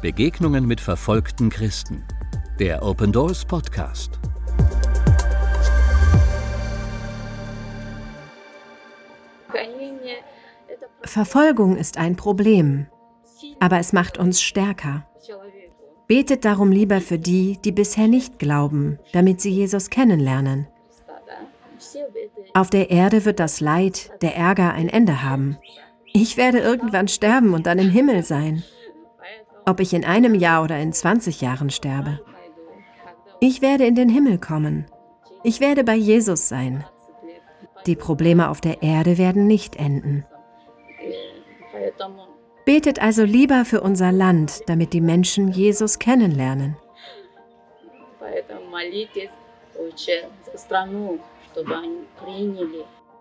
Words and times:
Begegnungen 0.00 0.66
mit 0.66 0.80
verfolgten 0.80 1.50
Christen. 1.50 2.02
Der 2.58 2.82
Open 2.82 3.12
Doors 3.12 3.44
Podcast. 3.44 4.18
Verfolgung 11.02 11.76
ist 11.76 11.98
ein 11.98 12.16
Problem, 12.16 12.86
aber 13.58 13.78
es 13.78 13.92
macht 13.92 14.16
uns 14.16 14.40
stärker. 14.40 15.06
Betet 16.06 16.46
darum 16.46 16.72
lieber 16.72 17.02
für 17.02 17.18
die, 17.18 17.58
die 17.62 17.72
bisher 17.72 18.08
nicht 18.08 18.38
glauben, 18.38 18.98
damit 19.12 19.42
sie 19.42 19.50
Jesus 19.50 19.90
kennenlernen. 19.90 20.66
Auf 22.54 22.70
der 22.70 22.90
Erde 22.90 23.26
wird 23.26 23.38
das 23.38 23.60
Leid, 23.60 24.12
der 24.22 24.34
Ärger 24.34 24.72
ein 24.72 24.88
Ende 24.88 25.22
haben. 25.22 25.58
Ich 26.14 26.38
werde 26.38 26.58
irgendwann 26.58 27.06
sterben 27.06 27.52
und 27.52 27.66
dann 27.66 27.78
im 27.78 27.90
Himmel 27.90 28.24
sein. 28.24 28.64
Ob 29.70 29.78
ich 29.78 29.94
in 29.94 30.04
einem 30.04 30.34
Jahr 30.34 30.64
oder 30.64 30.80
in 30.80 30.92
20 30.92 31.42
Jahren 31.42 31.70
sterbe. 31.70 32.18
Ich 33.38 33.62
werde 33.62 33.86
in 33.86 33.94
den 33.94 34.08
Himmel 34.08 34.38
kommen. 34.38 34.86
Ich 35.44 35.60
werde 35.60 35.84
bei 35.84 35.94
Jesus 35.94 36.48
sein. 36.48 36.84
Die 37.86 37.94
Probleme 37.94 38.50
auf 38.50 38.60
der 38.60 38.82
Erde 38.82 39.16
werden 39.16 39.46
nicht 39.46 39.76
enden. 39.76 40.24
Betet 42.64 43.00
also 43.00 43.22
lieber 43.22 43.64
für 43.64 43.80
unser 43.80 44.10
Land, 44.10 44.62
damit 44.66 44.92
die 44.92 45.00
Menschen 45.00 45.52
Jesus 45.52 46.00
kennenlernen. 46.00 46.76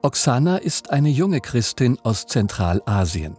Oksana 0.02 0.58
ist 0.58 0.90
eine 0.90 1.10
junge 1.10 1.42
Christin 1.42 2.00
aus 2.02 2.26
Zentralasien. 2.26 3.38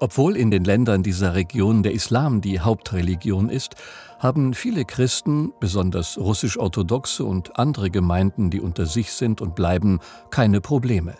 Obwohl 0.00 0.36
in 0.36 0.52
den 0.52 0.64
Ländern 0.64 1.02
dieser 1.02 1.34
Region 1.34 1.82
der 1.82 1.92
Islam 1.92 2.40
die 2.40 2.60
Hauptreligion 2.60 3.48
ist, 3.48 3.74
haben 4.20 4.54
viele 4.54 4.84
Christen, 4.84 5.52
besonders 5.58 6.18
russisch-orthodoxe 6.18 7.24
und 7.24 7.58
andere 7.58 7.90
Gemeinden, 7.90 8.50
die 8.50 8.60
unter 8.60 8.86
sich 8.86 9.12
sind 9.12 9.40
und 9.40 9.56
bleiben, 9.56 9.98
keine 10.30 10.60
Probleme. 10.60 11.14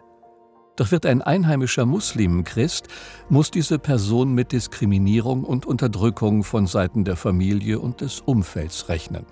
Doch 0.77 0.92
wird 0.92 1.06
ein 1.06 1.22
einheimischer 1.22 1.86
Muslim 1.86 2.44
Christ, 2.44 2.86
muss 3.28 3.50
diese 3.50 3.80
Person 3.80 4.33
mit 4.33 4.52
Diskriminierung 4.52 5.42
und 5.42 5.67
Unterdrückung 5.67 6.45
von 6.45 6.69
Seiten 6.69 7.05
der 7.05 7.17
Familie 7.17 7.80
und 7.80 8.00
des 8.00 8.20
Umfelds 8.20 8.89
rechnen. 8.89 9.27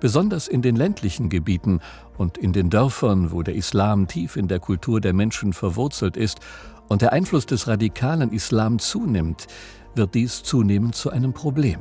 Besonders 0.00 0.48
in 0.48 0.60
den 0.60 0.76
ländlichen 0.76 1.30
Gebieten 1.30 1.80
und 2.18 2.36
in 2.36 2.52
den 2.52 2.68
Dörfern, 2.68 3.32
wo 3.32 3.42
der 3.42 3.54
Islam 3.54 4.06
tief 4.06 4.36
in 4.36 4.48
der 4.48 4.60
Kultur 4.60 5.00
der 5.00 5.14
Menschen 5.14 5.54
verwurzelt 5.54 6.18
ist 6.18 6.40
und 6.88 7.02
der 7.02 7.12
Einfluss 7.12 7.46
des 7.46 7.66
radikalen 7.68 8.32
Islam 8.32 8.78
zunimmt, 8.78 9.46
wird 9.94 10.14
dies 10.14 10.42
zunehmend 10.42 10.94
zu 10.94 11.10
einem 11.10 11.32
Problem. 11.32 11.80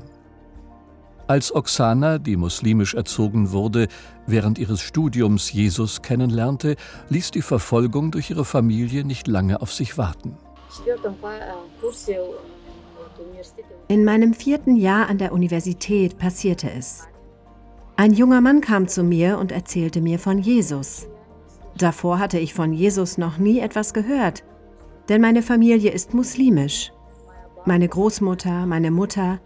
Als 1.27 1.55
Oksana, 1.55 2.19
die 2.19 2.37
muslimisch 2.37 2.93
erzogen 2.93 3.51
wurde, 3.51 3.87
während 4.27 4.59
ihres 4.59 4.81
Studiums 4.81 5.51
Jesus 5.51 6.03
kennenlernte, 6.03 6.75
ließ 7.09 7.31
die 7.31 7.41
Verfolgung 7.41 8.11
durch 8.11 8.29
ihre 8.29 8.45
Familie 8.45 9.03
nicht 9.03 9.27
lange 9.27 9.61
auf 9.61 9.73
sich 9.73 9.97
warten. 9.97 10.37
In 13.87 14.05
meinem 14.05 14.33
vierten 14.33 14.75
Jahr 14.75 15.09
an 15.09 15.17
der 15.17 15.31
Universität 15.31 16.19
passierte 16.19 16.69
es. 16.69 17.07
Ein 17.95 18.13
junger 18.13 18.41
Mann 18.41 18.61
kam 18.61 18.87
zu 18.87 19.03
mir 19.03 19.39
und 19.39 19.51
erzählte 19.51 20.01
mir 20.01 20.19
von 20.19 20.37
Jesus. 20.37 21.07
Davor 21.77 22.19
hatte 22.19 22.37
ich 22.37 22.53
von 22.53 22.71
Jesus 22.71 23.17
noch 23.17 23.37
nie 23.37 23.59
etwas 23.59 23.93
gehört, 23.93 24.43
denn 25.09 25.21
meine 25.21 25.41
Familie 25.41 25.91
ist 25.91 26.13
muslimisch. 26.13 26.91
Meine 27.65 27.87
Großmutter, 27.87 28.65
meine 28.65 28.91
Mutter, 28.91 29.39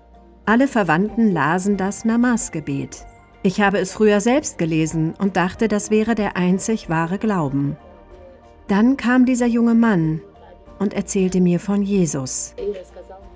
alle 0.46 0.68
Verwandten 0.68 1.32
lasen 1.32 1.78
das 1.78 2.06
Namas-Gebet. 2.06 3.06
Ich 3.44 3.62
habe 3.62 3.80
es 3.80 3.94
früher 3.94 4.20
selbst 4.20 4.58
gelesen 4.58 5.14
und 5.20 5.38
dachte, 5.38 5.68
das 5.68 5.92
wäre 5.92 6.16
der 6.16 6.36
einzig 6.36 6.90
wahre 6.90 7.18
Glauben. 7.18 7.78
Dann 8.68 8.98
kam 8.98 9.26
dieser 9.26 9.46
junge 9.46 9.76
Mann 9.76 10.22
und 10.80 10.94
erzählte 10.94 11.40
mir 11.40 11.60
von 11.60 11.82
Jesus. 11.82 12.56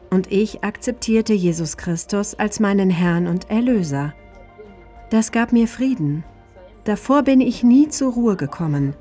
Und 0.09 0.31
ich 0.31 0.64
akzeptierte 0.64 1.34
Jesus 1.34 1.78
Christus 1.78 2.36
als 2.36 2.59
meinen 2.59 2.90
Herrn 2.90 3.28
und 3.28 3.50
Erlöser. 3.50 4.14
Das 5.09 5.31
gab 5.31 5.53
mir 5.53 5.68
Frieden. 5.68 6.24
Davor 6.84 7.24
bin 7.24 7.40
ich 7.40 7.64
nie 7.64 7.88
zur 7.88 8.14
Ruhe 8.14 8.36
gekommen. 8.36 8.96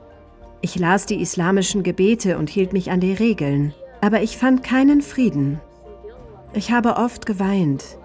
Ich 0.65 0.79
las 0.79 1.07
die 1.07 1.21
islamischen 1.21 1.83
Gebete 1.83 2.39
und 2.39 2.49
hielt 2.49 2.73
mich 2.73 2.93
an 2.93 3.01
die 3.01 3.13
Regeln, 3.13 3.75
aber 4.01 4.23
ich 4.23 4.39
fand 4.39 4.63
keinen 4.63 5.03
Frieden. 5.03 5.61
Ich 6.55 6.71
habe 6.71 6.97
oft 6.97 7.27
geweint. 7.27 7.99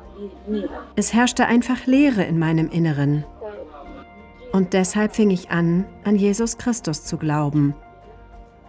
Es 0.96 1.14
herrschte 1.14 1.46
einfach 1.46 1.86
Leere 1.86 2.24
in 2.24 2.40
meinem 2.40 2.70
Inneren. 2.70 3.24
Und 4.52 4.74
deshalb 4.74 5.16
fing 5.16 5.30
ich 5.30 5.52
an, 5.52 5.86
an 6.04 6.16
Jesus 6.16 6.58
Christus 6.58 7.04
zu 7.04 7.18
glauben, 7.18 7.76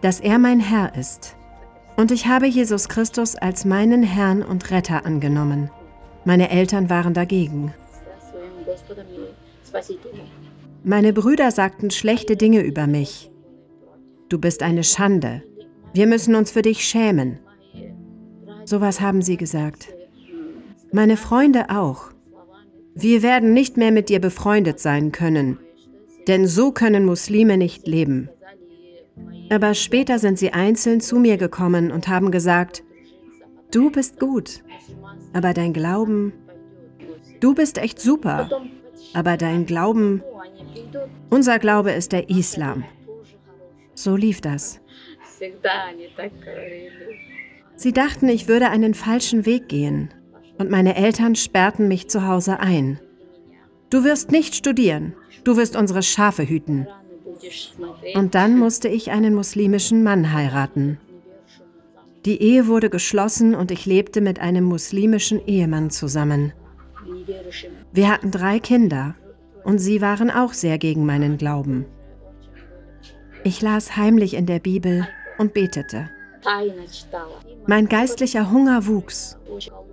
dass 0.03 0.21
er 0.21 0.38
mein 0.38 0.60
Herr 0.60 0.94
ist. 0.94 1.37
Und 1.97 2.10
ich 2.10 2.27
habe 2.27 2.47
Jesus 2.47 2.91
Christus 2.91 3.37
als 3.37 3.65
meinen 3.65 4.03
Herrn 4.03 4.43
und 4.43 4.71
Retter 4.71 5.06
angenommen. 5.06 5.71
Meine 6.27 6.50
Eltern 6.50 6.91
waren 6.91 7.15
dagegen. 7.15 7.72
Meine 10.84 11.12
Brüder 11.15 11.50
sagten 11.50 11.91
schlechte 11.91 12.37
Dinge 12.37 12.60
über 12.60 12.87
mich. 12.87 13.31
Du 14.28 14.39
bist 14.39 14.62
eine 14.62 14.84
Schande. 14.84 15.43
Wir 15.94 16.06
müssen 16.06 16.34
uns 16.34 16.50
für 16.50 16.62
dich 16.62 16.84
schämen. 16.84 17.39
Sowas 18.65 19.00
haben 19.00 19.22
sie 19.22 19.39
gesagt. 19.39 19.89
Meine 20.93 21.16
Freunde 21.16 21.71
auch. 21.71 22.11
Wir 22.94 23.22
werden 23.22 23.53
nicht 23.55 23.77
mehr 23.77 23.93
mit 23.93 24.09
dir 24.09 24.21
befreundet 24.21 24.81
sein 24.81 25.12
können, 25.12 25.59
denn 26.27 26.47
so 26.47 26.72
können 26.72 27.05
Muslime 27.05 27.56
nicht 27.56 27.87
leben. 27.87 28.28
Aber 29.50 29.72
später 29.72 30.19
sind 30.19 30.39
sie 30.39 30.53
einzeln 30.53 31.00
zu 31.00 31.19
mir 31.19 31.39
gekommen 31.39 31.91
und 31.91 32.09
haben 32.09 32.31
gesagt, 32.31 32.83
du 33.71 33.91
bist 33.91 34.19
gut, 34.19 34.62
aber 35.33 35.55
dein 35.55 35.72
Glauben, 35.72 36.33
du 37.41 37.55
bist 37.55 37.78
echt 37.78 38.00
super, 38.00 38.50
aber 39.15 39.37
dein 39.37 39.65
Glauben, 39.65 40.22
unser 41.31 41.59
Glaube 41.59 41.93
ist 41.93 42.12
der 42.12 42.28
Islam. 42.28 42.84
So 43.98 44.14
lief 44.14 44.41
das. 44.41 44.81
Sie 47.75 47.92
dachten, 47.92 48.28
ich 48.28 48.47
würde 48.47 48.70
einen 48.70 48.94
falschen 48.94 49.44
Weg 49.44 49.69
gehen, 49.69 50.14
und 50.56 50.70
meine 50.70 50.94
Eltern 50.94 51.34
sperrten 51.34 51.88
mich 51.88 52.09
zu 52.09 52.25
Hause 52.25 52.60
ein. 52.60 53.00
Du 53.91 54.04
wirst 54.04 54.31
nicht 54.31 54.54
studieren, 54.54 55.14
du 55.42 55.56
wirst 55.56 55.75
unsere 55.75 56.04
Schafe 56.04 56.48
hüten. 56.48 56.86
Und 58.14 58.36
dann 58.36 58.56
musste 58.56 58.86
ich 58.86 59.10
einen 59.10 59.34
muslimischen 59.34 60.04
Mann 60.04 60.32
heiraten. 60.32 61.00
Die 62.25 62.41
Ehe 62.41 62.69
wurde 62.69 62.91
geschlossen 62.91 63.56
und 63.56 63.72
ich 63.72 63.84
lebte 63.84 64.20
mit 64.20 64.38
einem 64.38 64.62
muslimischen 64.62 65.44
Ehemann 65.44 65.91
zusammen. 65.91 66.53
Wir 67.92 68.09
hatten 68.12 68.30
drei 68.30 68.60
Kinder 68.60 69.16
und 69.65 69.78
sie 69.78 70.00
waren 70.00 70.30
auch 70.30 70.53
sehr 70.53 70.78
gegen 70.78 71.04
meinen 71.04 71.36
Glauben. 71.36 71.86
Ich 73.44 73.62
las 73.62 73.97
heimlich 73.97 74.34
in 74.34 74.47
der 74.47 74.59
Bibel 74.59 75.06
und 75.38 75.54
betete. 75.54 76.10
Mein 77.66 77.88
geistlicher 77.88 78.50
Hunger 78.50 78.87
wuchs 78.87 79.37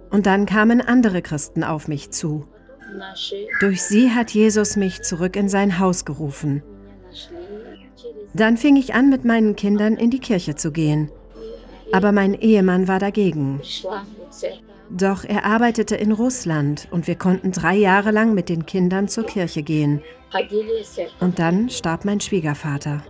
und 0.10 0.26
dann 0.26 0.46
kamen 0.46 0.82
andere 0.82 1.22
Christen 1.22 1.64
auf 1.64 1.88
mich 1.88 2.12
zu. 2.12 2.48
Durch 3.60 3.82
sie 3.82 4.12
hat 4.12 4.32
Jesus 4.32 4.76
mich 4.76 5.02
zurück 5.02 5.36
in 5.36 5.50
sein 5.50 5.80
Haus 5.80 6.06
gerufen. 6.06 6.64
Dann 8.34 8.58
fing 8.58 8.76
ich 8.76 8.94
an, 8.94 9.10
mit 9.10 9.26
meinen 9.26 9.56
Kindern 9.56 9.96
in 9.96 10.10
die 10.10 10.20
Kirche 10.20 10.56
zu 10.56 10.72
gehen. 10.72 11.10
Aber 11.92 12.12
mein 12.12 12.34
Ehemann 12.34 12.88
war 12.88 13.00
dagegen. 13.00 13.62
Doch 14.90 15.24
er 15.24 15.46
arbeitete 15.46 15.96
in 15.96 16.12
Russland 16.12 16.88
und 16.92 17.08
wir 17.08 17.16
konnten 17.16 17.52
drei 17.52 17.76
Jahre 17.76 18.12
lang 18.12 18.34
mit 18.34 18.50
den 18.50 18.66
Kindern 18.66 19.08
zur 19.08 19.26
Kirche 19.26 19.64
gehen. 19.64 20.02
Und 21.20 21.40
dann 21.40 21.70
starb 21.70 22.06
mein 22.06 22.20
Schwiegervater. 22.20 23.04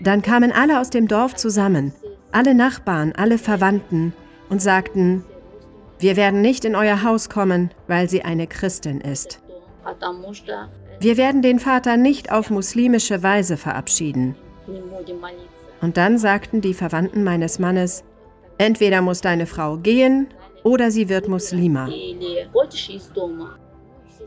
Dann 0.00 0.22
kamen 0.22 0.52
alle 0.52 0.80
aus 0.80 0.90
dem 0.90 1.08
Dorf 1.08 1.34
zusammen, 1.34 1.92
alle 2.30 2.54
Nachbarn, 2.54 3.12
alle 3.16 3.38
Verwandten 3.38 4.12
und 4.48 4.62
sagten, 4.62 5.24
wir 5.98 6.16
werden 6.16 6.40
nicht 6.40 6.64
in 6.64 6.74
euer 6.74 7.04
Haus 7.04 7.28
kommen, 7.28 7.70
weil 7.86 8.08
sie 8.08 8.22
eine 8.22 8.46
Christin 8.46 9.00
ist. 9.00 9.40
Wir 11.00 11.16
werden 11.16 11.42
den 11.42 11.58
Vater 11.58 11.96
nicht 11.96 12.30
auf 12.32 12.50
muslimische 12.50 13.22
Weise 13.22 13.56
verabschieden. 13.56 14.36
Und 15.80 15.96
dann 15.96 16.18
sagten 16.18 16.60
die 16.60 16.74
Verwandten 16.74 17.24
meines 17.24 17.58
Mannes, 17.58 18.04
entweder 18.58 19.02
muss 19.02 19.20
deine 19.20 19.46
Frau 19.46 19.76
gehen 19.76 20.28
oder 20.62 20.90
sie 20.90 21.08
wird 21.08 21.28
Muslima. 21.28 21.88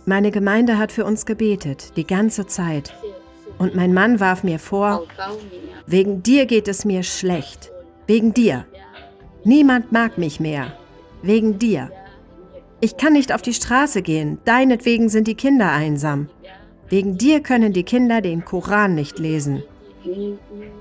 Meine 0.06 0.32
Gemeinde 0.32 0.78
hat 0.78 0.92
für 0.92 1.06
uns 1.06 1.26
gebetet, 1.26 1.98
die 1.98 2.06
ganze 2.06 2.46
Zeit. 2.46 2.94
Und 3.58 3.76
mein 3.76 3.94
Mann 3.94 4.20
warf 4.20 4.44
mir 4.44 4.60
vor, 4.60 5.06
wegen 5.88 6.24
dir 6.24 6.46
geht 6.46 6.68
es 6.68 6.86
mir 6.86 7.04
schlecht. 7.04 7.72
Wegen 8.08 8.34
dir. 8.34 8.66
Niemand 9.44 9.92
mag 9.92 10.18
mich 10.18 10.40
mehr. 10.40 10.74
Wegen 11.22 11.58
dir. 11.60 11.92
Ich 12.82 12.98
kann 12.98 13.14
nicht 13.14 13.34
auf 13.34 13.42
die 13.42 13.54
Straße 13.54 14.02
gehen, 14.02 14.40
deinetwegen 14.46 15.10
sind 15.10 15.28
die 15.28 15.36
Kinder 15.36 15.72
einsam. 15.72 16.30
Wegen 16.90 17.18
dir 17.18 17.40
können 17.42 17.74
die 17.74 17.84
Kinder 17.84 18.22
den 18.22 18.46
Koran 18.46 18.94
nicht 18.96 19.18
lesen. 19.18 19.64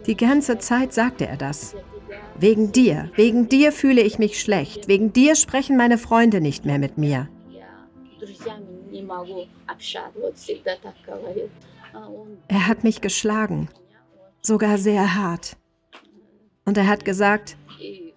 Die 0.07 0.17
ganze 0.17 0.59
Zeit 0.59 0.93
sagte 0.93 1.27
er 1.27 1.37
das. 1.37 1.75
Wegen 2.39 2.73
dir, 2.73 3.11
wegen 3.15 3.49
dir 3.49 3.73
fühle 3.73 4.03
ich 4.03 4.19
mich 4.19 4.41
schlecht, 4.41 4.89
wegen 4.89 5.13
dir 5.13 5.37
sprechen 5.37 5.77
meine 5.77 5.99
Freunde 5.99 6.41
nicht 6.41 6.65
mehr 6.65 6.79
mit 6.79 6.99
mir. 6.99 7.29
Er 12.49 12.67
hat 12.67 12.85
mich 12.85 13.01
geschlagen, 13.01 13.69
sogar 14.41 14.79
sehr 14.79 15.15
hart. 15.15 15.57
Und 16.65 16.79
er 16.79 16.87
hat 16.87 17.05
gesagt, 17.05 17.57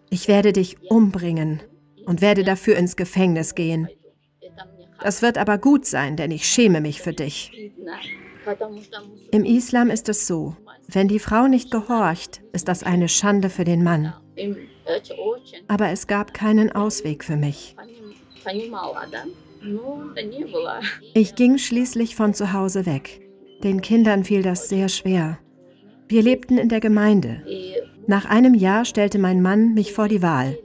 ich 0.09 0.27
werde 0.27 0.53
dich 0.53 0.77
umbringen 0.89 1.61
und 2.05 2.21
werde 2.21 2.43
dafür 2.43 2.77
ins 2.77 2.95
Gefängnis 2.95 3.55
gehen. 3.55 3.89
Das 5.01 5.21
wird 5.21 5.37
aber 5.37 5.57
gut 5.57 5.85
sein, 5.85 6.15
denn 6.15 6.31
ich 6.31 6.47
schäme 6.47 6.81
mich 6.81 7.01
für 7.01 7.13
dich. 7.13 7.71
Im 9.31 9.43
Islam 9.43 9.89
ist 9.89 10.09
es 10.09 10.25
so, 10.25 10.55
wenn 10.87 11.07
die 11.07 11.19
Frau 11.19 11.47
nicht 11.47 11.69
gehorcht, 11.69 12.41
ist 12.53 12.67
das 12.67 12.83
eine 12.83 13.09
Schande 13.09 13.49
für 13.49 13.65
den 13.65 13.83
Mann. 13.83 14.13
Aber 15.67 15.89
es 15.89 16.07
gab 16.07 16.33
keinen 16.33 16.71
Ausweg 16.71 17.25
für 17.25 17.35
mich. 17.35 17.75
Ich 21.13 21.35
ging 21.35 21.57
schließlich 21.57 22.15
von 22.15 22.33
zu 22.33 22.53
Hause 22.53 22.85
weg. 22.85 23.26
Den 23.63 23.81
Kindern 23.81 24.23
fiel 24.23 24.43
das 24.43 24.69
sehr 24.69 24.89
schwer. 24.89 25.39
Wir 26.07 26.21
lebten 26.21 26.57
in 26.57 26.69
der 26.69 26.79
Gemeinde. 26.79 27.43
Nach 28.05 28.25
einem 28.25 28.53
Jahr 28.53 28.85
stellte 28.85 29.19
mein 29.19 29.41
Mann 29.41 29.73
mich 29.73 29.93
vor 29.93 30.07
die 30.07 30.21
Wahl. 30.21 30.57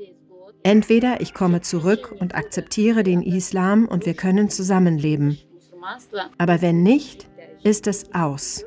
Entweder 0.63 1.21
ich 1.21 1.35
komme 1.35 1.61
zurück 1.61 2.15
und 2.21 2.35
akzeptiere 2.35 3.03
den 3.03 3.23
Islam 3.23 3.87
und 3.87 4.07
wir 4.07 4.15
können 4.15 4.49
zusammenleben. 4.49 5.39
Aber 6.39 6.63
wenn 6.63 6.83
nicht, 6.83 7.29
ist 7.65 7.87
es 7.87 8.15
aus. 8.15 8.65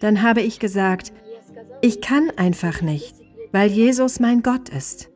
Dann 0.00 0.22
habe 0.22 0.40
ich 0.40 0.58
gesagt, 0.58 1.12
ich 1.80 2.00
kann 2.00 2.30
einfach 2.36 2.82
nicht, 2.82 3.14
weil 3.52 3.70
Jesus 3.70 4.18
mein 4.18 4.42
Gott 4.42 4.68
ist. 4.68 5.10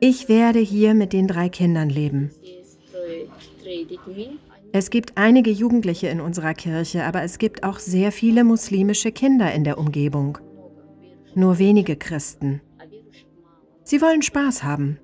Ich 0.00 0.28
werde 0.28 0.58
hier 0.58 0.94
mit 0.94 1.12
den 1.12 1.26
drei 1.26 1.48
Kindern 1.48 1.88
leben. 1.88 2.30
Es 4.72 4.90
gibt 4.90 5.16
einige 5.16 5.50
Jugendliche 5.50 6.08
in 6.08 6.20
unserer 6.20 6.54
Kirche, 6.54 7.04
aber 7.04 7.22
es 7.22 7.38
gibt 7.38 7.62
auch 7.62 7.78
sehr 7.78 8.12
viele 8.12 8.44
muslimische 8.44 9.12
Kinder 9.12 9.52
in 9.52 9.64
der 9.64 9.78
Umgebung. 9.78 10.38
Nur 11.34 11.58
wenige 11.58 11.96
Christen. 11.96 12.60
Sie 13.84 14.00
wollen 14.02 14.22
Spaß 14.22 14.64
haben. 14.64 14.98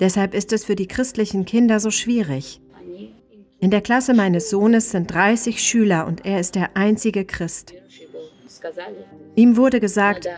Deshalb 0.00 0.34
ist 0.34 0.52
es 0.52 0.64
für 0.64 0.74
die 0.74 0.88
christlichen 0.88 1.44
Kinder 1.44 1.78
so 1.78 1.90
schwierig. 1.90 2.60
In 3.60 3.70
der 3.70 3.80
Klasse 3.80 4.12
meines 4.12 4.50
Sohnes 4.50 4.90
sind 4.90 5.12
30 5.12 5.62
Schüler 5.62 6.06
und 6.06 6.26
er 6.26 6.40
ist 6.40 6.54
der 6.54 6.76
einzige 6.76 7.24
Christ. 7.24 7.74
Ihm 9.36 9.56
wurde 9.56 9.80
gesagt, 9.80 10.28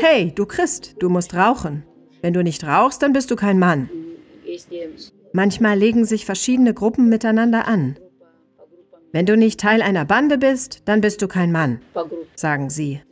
hey, 0.00 0.32
du 0.32 0.46
Christ, 0.46 0.96
du 1.00 1.08
musst 1.08 1.34
rauchen. 1.34 1.84
Wenn 2.22 2.32
du 2.32 2.42
nicht 2.42 2.64
rauchst, 2.64 3.02
dann 3.02 3.12
bist 3.12 3.30
du 3.30 3.36
kein 3.36 3.58
Mann. 3.58 3.90
Manchmal 5.32 5.78
legen 5.78 6.04
sich 6.04 6.26
verschiedene 6.26 6.74
Gruppen 6.74 7.08
miteinander 7.08 7.68
an. 7.68 7.96
Wenn 9.12 9.26
du 9.26 9.36
nicht 9.36 9.60
Teil 9.60 9.82
einer 9.82 10.04
Bande 10.04 10.38
bist, 10.38 10.82
dann 10.84 11.00
bist 11.00 11.22
du 11.22 11.28
kein 11.28 11.52
Mann, 11.52 11.80
sagen 12.34 12.70
sie. 12.70 13.02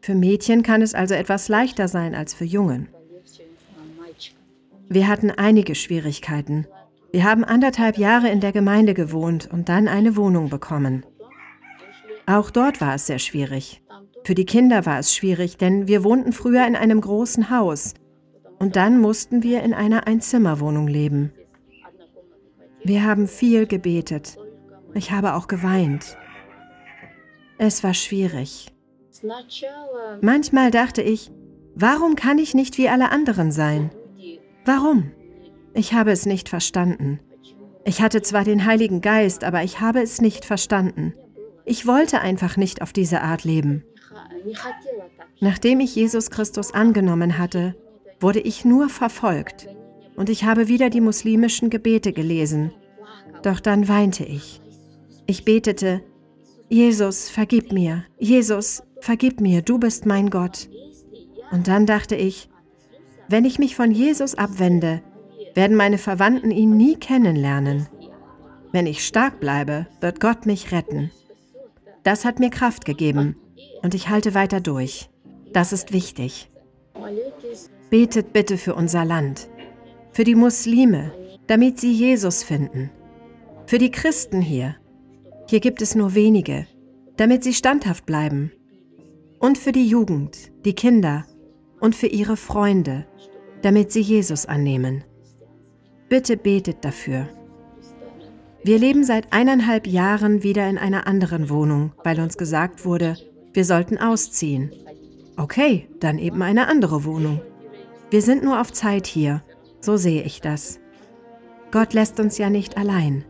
Für 0.00 0.14
Mädchen 0.14 0.62
kann 0.62 0.82
es 0.82 0.94
also 0.94 1.14
etwas 1.14 1.48
leichter 1.48 1.88
sein 1.88 2.14
als 2.14 2.34
für 2.34 2.44
Jungen. 2.44 2.88
Wir 4.88 5.06
hatten 5.06 5.30
einige 5.30 5.74
Schwierigkeiten. 5.74 6.66
Wir 7.12 7.24
haben 7.24 7.44
anderthalb 7.44 7.98
Jahre 7.98 8.28
in 8.30 8.40
der 8.40 8.52
Gemeinde 8.52 8.94
gewohnt 8.94 9.48
und 9.50 9.68
dann 9.68 9.88
eine 9.88 10.16
Wohnung 10.16 10.48
bekommen. 10.48 11.04
Auch 12.26 12.50
dort 12.50 12.80
war 12.80 12.94
es 12.94 13.06
sehr 13.06 13.18
schwierig. 13.18 13.82
Für 14.24 14.34
die 14.34 14.46
Kinder 14.46 14.84
war 14.84 14.98
es 14.98 15.14
schwierig, 15.14 15.56
denn 15.56 15.88
wir 15.88 16.04
wohnten 16.04 16.32
früher 16.32 16.66
in 16.66 16.76
einem 16.76 17.00
großen 17.00 17.50
Haus 17.50 17.94
und 18.58 18.76
dann 18.76 19.00
mussten 19.00 19.42
wir 19.42 19.62
in 19.62 19.74
einer 19.74 20.06
Einzimmerwohnung 20.06 20.88
leben. 20.88 21.32
Wir 22.84 23.04
haben 23.04 23.26
viel 23.26 23.66
gebetet. 23.66 24.36
Ich 24.94 25.10
habe 25.10 25.34
auch 25.34 25.46
geweint. 25.46 26.16
Es 27.58 27.82
war 27.82 27.94
schwierig. 27.94 28.72
Manchmal 30.20 30.70
dachte 30.70 31.02
ich, 31.02 31.30
warum 31.74 32.14
kann 32.14 32.38
ich 32.38 32.54
nicht 32.54 32.78
wie 32.78 32.88
alle 32.88 33.10
anderen 33.10 33.50
sein? 33.52 33.90
Warum? 34.64 35.10
Ich 35.74 35.92
habe 35.92 36.12
es 36.12 36.26
nicht 36.26 36.48
verstanden. 36.48 37.20
Ich 37.84 38.00
hatte 38.02 38.22
zwar 38.22 38.44
den 38.44 38.64
Heiligen 38.64 39.00
Geist, 39.00 39.44
aber 39.44 39.62
ich 39.62 39.80
habe 39.80 40.02
es 40.02 40.20
nicht 40.20 40.44
verstanden. 40.44 41.14
Ich 41.64 41.86
wollte 41.86 42.20
einfach 42.20 42.56
nicht 42.56 42.82
auf 42.82 42.92
diese 42.92 43.22
Art 43.22 43.44
leben. 43.44 43.84
Nachdem 45.40 45.80
ich 45.80 45.94
Jesus 45.94 46.30
Christus 46.30 46.72
angenommen 46.72 47.38
hatte, 47.38 47.74
wurde 48.20 48.40
ich 48.40 48.64
nur 48.64 48.88
verfolgt 48.88 49.68
und 50.16 50.28
ich 50.28 50.44
habe 50.44 50.68
wieder 50.68 50.90
die 50.90 51.00
muslimischen 51.00 51.70
Gebete 51.70 52.12
gelesen. 52.12 52.72
Doch 53.42 53.60
dann 53.60 53.88
weinte 53.88 54.24
ich. 54.24 54.60
Ich 55.26 55.44
betete, 55.44 56.02
Jesus, 56.68 57.28
vergib 57.30 57.72
mir, 57.72 58.04
Jesus, 58.18 58.82
vergib 59.00 59.40
mir, 59.40 59.62
du 59.62 59.78
bist 59.78 60.06
mein 60.06 60.30
Gott. 60.30 60.68
Und 61.50 61.68
dann 61.68 61.86
dachte 61.86 62.16
ich, 62.16 62.48
wenn 63.28 63.44
ich 63.44 63.58
mich 63.58 63.76
von 63.76 63.90
Jesus 63.90 64.34
abwende, 64.34 65.02
werden 65.54 65.76
meine 65.76 65.98
Verwandten 65.98 66.50
ihn 66.50 66.76
nie 66.76 66.96
kennenlernen. 66.96 67.88
Wenn 68.72 68.86
ich 68.86 69.06
stark 69.06 69.40
bleibe, 69.40 69.86
wird 70.00 70.20
Gott 70.20 70.46
mich 70.46 70.72
retten. 70.72 71.10
Das 72.02 72.24
hat 72.24 72.38
mir 72.38 72.50
Kraft 72.50 72.84
gegeben 72.84 73.36
und 73.82 73.94
ich 73.94 74.08
halte 74.08 74.34
weiter 74.34 74.60
durch. 74.60 75.10
Das 75.52 75.72
ist 75.72 75.92
wichtig. 75.92 76.50
Betet 77.90 78.32
bitte 78.32 78.58
für 78.58 78.74
unser 78.74 79.04
Land, 79.04 79.48
für 80.12 80.24
die 80.24 80.34
Muslime, 80.34 81.12
damit 81.46 81.78
sie 81.78 81.92
Jesus 81.92 82.42
finden, 82.42 82.90
für 83.66 83.78
die 83.78 83.90
Christen 83.90 84.40
hier. 84.40 84.76
Hier 85.48 85.60
gibt 85.60 85.80
es 85.80 85.94
nur 85.94 86.14
wenige, 86.14 86.66
damit 87.16 87.44
sie 87.44 87.54
standhaft 87.54 88.04
bleiben. 88.04 88.52
Und 89.38 89.56
für 89.56 89.72
die 89.72 89.86
Jugend, 89.86 90.52
die 90.64 90.74
Kinder 90.74 91.24
und 91.80 91.94
für 91.94 92.08
ihre 92.08 92.36
Freunde, 92.36 93.06
damit 93.62 93.92
sie 93.92 94.00
Jesus 94.00 94.46
annehmen. 94.46 95.04
Bitte 96.08 96.36
betet 96.36 96.84
dafür. 96.84 97.28
Wir 98.64 98.78
leben 98.78 99.04
seit 99.04 99.32
eineinhalb 99.32 99.86
Jahren 99.86 100.42
wieder 100.42 100.68
in 100.68 100.78
einer 100.78 101.06
anderen 101.06 101.48
Wohnung, 101.48 101.92
weil 102.04 102.20
uns 102.20 102.36
gesagt 102.36 102.84
wurde, 102.84 103.16
wir 103.52 103.64
sollten 103.64 103.98
ausziehen. 103.98 104.72
Okay, 105.36 105.88
dann 106.00 106.18
eben 106.18 106.42
eine 106.42 106.66
andere 106.66 107.04
Wohnung. 107.04 107.40
Wir 108.10 108.22
sind 108.22 108.42
nur 108.42 108.60
auf 108.60 108.72
Zeit 108.72 109.06
hier, 109.06 109.42
so 109.80 109.96
sehe 109.96 110.22
ich 110.22 110.40
das. 110.40 110.80
Gott 111.70 111.92
lässt 111.92 112.18
uns 112.20 112.38
ja 112.38 112.48
nicht 112.48 112.76
allein. 112.78 113.24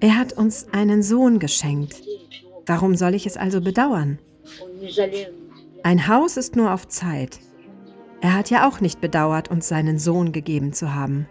Er 0.00 0.18
hat 0.18 0.32
uns 0.32 0.68
einen 0.72 1.02
Sohn 1.02 1.38
geschenkt. 1.38 2.02
Warum 2.64 2.96
soll 2.96 3.14
ich 3.14 3.26
es 3.26 3.36
also 3.36 3.60
bedauern? 3.60 4.18
Ein 5.82 6.08
Haus 6.08 6.36
ist 6.36 6.56
nur 6.56 6.72
auf 6.72 6.88
Zeit. 6.88 7.38
Er 8.20 8.34
hat 8.34 8.50
ja 8.50 8.68
auch 8.68 8.80
nicht 8.80 9.00
bedauert, 9.00 9.50
uns 9.50 9.68
seinen 9.68 9.98
Sohn 9.98 10.32
gegeben 10.32 10.72
zu 10.72 10.94
haben. 10.94 11.28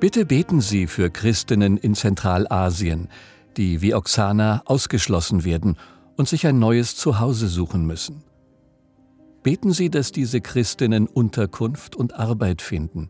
Bitte 0.00 0.24
beten 0.24 0.60
Sie 0.60 0.86
für 0.86 1.10
Christinnen 1.10 1.76
in 1.76 1.94
Zentralasien, 1.94 3.08
die 3.56 3.80
wie 3.82 3.94
Oksana 3.94 4.62
ausgeschlossen 4.66 5.44
werden 5.44 5.76
und 6.16 6.28
sich 6.28 6.46
ein 6.46 6.58
neues 6.58 6.96
Zuhause 6.96 7.48
suchen 7.48 7.86
müssen. 7.86 8.22
Beten 9.44 9.72
Sie, 9.72 9.90
dass 9.90 10.10
diese 10.10 10.40
Christinnen 10.40 11.06
Unterkunft 11.06 11.94
und 11.94 12.14
Arbeit 12.14 12.62
finden, 12.62 13.08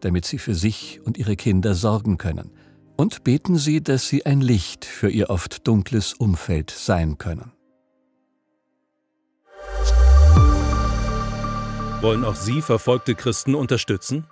damit 0.00 0.26
sie 0.26 0.36
für 0.36 0.54
sich 0.54 1.00
und 1.04 1.16
ihre 1.16 1.36
Kinder 1.36 1.74
sorgen 1.74 2.18
können. 2.18 2.50
Und 2.96 3.24
beten 3.24 3.56
Sie, 3.56 3.82
dass 3.82 4.06
sie 4.06 4.26
ein 4.26 4.42
Licht 4.42 4.84
für 4.84 5.08
ihr 5.08 5.30
oft 5.30 5.66
dunkles 5.66 6.12
Umfeld 6.12 6.70
sein 6.70 7.16
können. 7.16 7.52
Wollen 12.02 12.26
auch 12.26 12.36
Sie 12.36 12.60
verfolgte 12.60 13.14
Christen 13.14 13.54
unterstützen? 13.54 14.26